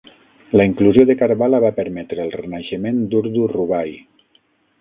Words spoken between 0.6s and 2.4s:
inclusió de Karbala va permetre el